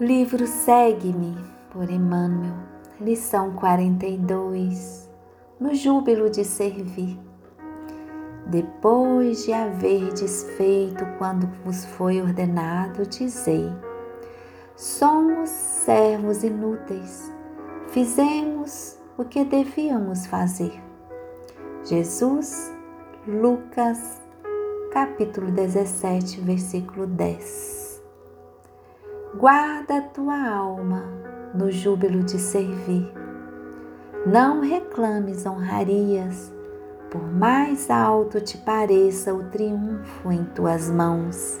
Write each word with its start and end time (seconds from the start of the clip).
Livro 0.00 0.44
Segue-me, 0.44 1.36
por 1.70 1.88
Emmanuel, 1.88 2.56
lição 3.00 3.52
42, 3.52 5.08
no 5.60 5.72
júbilo 5.72 6.28
de 6.28 6.44
servir. 6.44 7.16
Depois 8.44 9.44
de 9.44 9.52
haver 9.52 10.12
desfeito 10.12 11.06
quando 11.16 11.46
vos 11.64 11.84
foi 11.84 12.20
ordenado, 12.20 13.06
dizei: 13.06 13.72
Somos 14.74 15.48
servos 15.50 16.42
inúteis, 16.42 17.32
fizemos 17.90 18.98
o 19.16 19.24
que 19.24 19.44
devíamos 19.44 20.26
fazer. 20.26 20.72
Jesus, 21.84 22.72
Lucas, 23.28 24.20
capítulo 24.90 25.52
17, 25.52 26.40
versículo 26.40 27.06
10. 27.06 27.93
Guarda 29.36 30.00
tua 30.00 30.48
alma 30.48 31.02
no 31.52 31.68
júbilo 31.68 32.22
de 32.22 32.38
servir. 32.38 33.12
Não 34.24 34.60
reclames 34.60 35.44
honrarias, 35.44 36.52
por 37.10 37.20
mais 37.20 37.90
alto 37.90 38.40
te 38.40 38.56
pareça 38.56 39.34
o 39.34 39.42
triunfo 39.50 40.30
em 40.30 40.44
tuas 40.44 40.88
mãos. 40.88 41.58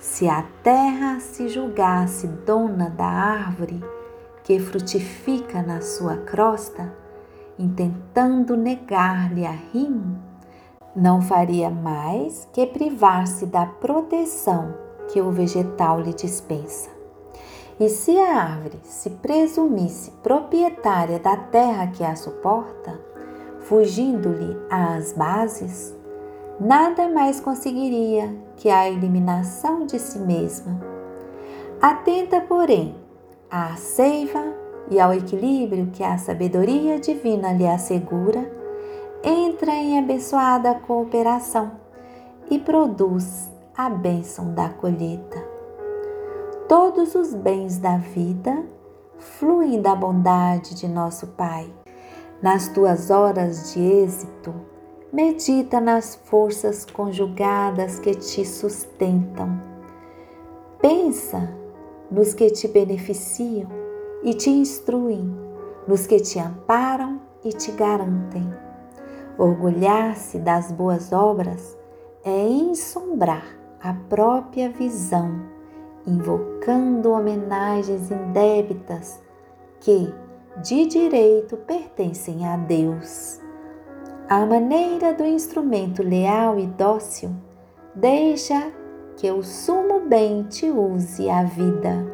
Se 0.00 0.28
a 0.28 0.44
terra 0.64 1.20
se 1.20 1.48
julgasse 1.48 2.26
dona 2.26 2.90
da 2.90 3.06
árvore 3.06 3.80
que 4.42 4.58
frutifica 4.58 5.62
na 5.62 5.80
sua 5.80 6.16
crosta, 6.16 6.92
intentando 7.56 8.56
negar-lhe 8.56 9.46
a 9.46 9.52
rimo, 9.52 10.18
não 10.96 11.22
faria 11.22 11.70
mais 11.70 12.48
que 12.52 12.66
privar-se 12.66 13.46
da 13.46 13.66
proteção 13.66 14.89
que 15.12 15.20
o 15.20 15.30
vegetal 15.30 16.00
lhe 16.00 16.12
dispensa. 16.12 16.90
E 17.78 17.88
se 17.88 18.18
a 18.18 18.36
árvore 18.36 18.78
se 18.82 19.08
presumisse 19.08 20.10
proprietária 20.22 21.18
da 21.18 21.36
terra 21.36 21.86
que 21.86 22.04
a 22.04 22.14
suporta, 22.14 23.00
fugindo-lhe 23.60 24.56
às 24.70 25.12
bases, 25.12 25.94
nada 26.60 27.08
mais 27.08 27.40
conseguiria 27.40 28.36
que 28.56 28.68
a 28.68 28.88
eliminação 28.88 29.86
de 29.86 29.98
si 29.98 30.18
mesma. 30.18 30.78
Atenta, 31.80 32.42
porém, 32.42 32.94
à 33.50 33.74
seiva 33.76 34.44
e 34.90 35.00
ao 35.00 35.14
equilíbrio 35.14 35.86
que 35.90 36.04
a 36.04 36.18
sabedoria 36.18 37.00
divina 37.00 37.52
lhe 37.52 37.66
assegura, 37.66 38.44
entra 39.24 39.72
em 39.72 39.98
abençoada 39.98 40.74
cooperação 40.74 41.72
e 42.50 42.58
produz 42.58 43.48
a 43.86 43.90
bênção 43.90 44.52
da 44.52 44.68
colheita. 44.68 45.42
Todos 46.68 47.14
os 47.14 47.34
bens 47.34 47.78
da 47.78 47.96
vida 47.96 48.62
fluem 49.18 49.80
da 49.80 49.94
bondade 49.94 50.74
de 50.74 50.86
nosso 50.86 51.28
Pai. 51.28 51.72
Nas 52.42 52.68
tuas 52.68 53.10
horas 53.10 53.72
de 53.72 53.80
êxito, 53.80 54.54
Medita 55.12 55.80
nas 55.80 56.14
forças 56.14 56.84
conjugadas 56.84 57.98
que 57.98 58.14
te 58.14 58.44
sustentam. 58.44 59.60
Pensa 60.80 61.52
nos 62.08 62.32
que 62.32 62.48
te 62.48 62.68
beneficiam 62.68 63.68
e 64.22 64.32
te 64.32 64.50
instruem, 64.50 65.36
nos 65.88 66.06
que 66.06 66.20
te 66.20 66.38
amparam 66.38 67.20
e 67.42 67.52
te 67.52 67.72
garantem. 67.72 68.54
Orgulhar-se 69.36 70.38
das 70.38 70.70
boas 70.70 71.12
obras 71.12 71.76
é 72.24 72.46
ensombrar 72.46 73.59
a 73.82 73.94
própria 73.94 74.68
visão, 74.68 75.40
invocando 76.06 77.12
homenagens 77.12 78.10
indébitas 78.10 79.20
que, 79.80 80.12
de 80.62 80.86
direito, 80.86 81.56
pertencem 81.56 82.46
a 82.46 82.56
Deus. 82.58 83.40
À 84.28 84.44
maneira 84.44 85.14
do 85.14 85.24
instrumento 85.24 86.02
leal 86.02 86.58
e 86.58 86.66
dócil, 86.66 87.30
deixa 87.94 88.70
que 89.16 89.30
o 89.30 89.42
sumo 89.42 90.00
bem 90.00 90.42
te 90.44 90.70
use 90.70 91.28
a 91.30 91.42
vida. 91.44 92.06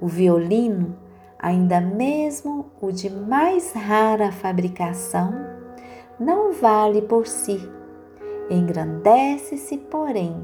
O 0.00 0.08
violino, 0.08 0.96
ainda 1.38 1.80
mesmo 1.80 2.66
o 2.80 2.90
de 2.90 3.10
mais 3.10 3.72
rara 3.72 4.32
fabricação, 4.32 5.34
não 6.18 6.52
vale 6.52 7.02
por 7.02 7.26
si. 7.26 7.60
Engrandece-se, 8.50 9.78
porém, 9.78 10.34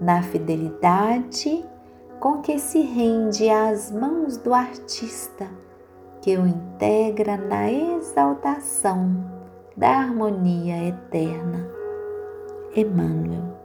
na 0.00 0.22
fidelidade 0.22 1.64
com 2.18 2.40
que 2.40 2.58
se 2.58 2.80
rende 2.80 3.48
às 3.48 3.90
mãos 3.90 4.36
do 4.36 4.52
artista, 4.54 5.48
que 6.20 6.36
o 6.36 6.46
integra 6.46 7.36
na 7.36 7.70
exaltação 7.70 9.24
da 9.76 9.88
harmonia 9.88 10.88
eterna. 10.88 11.68
Emmanuel. 12.76 13.59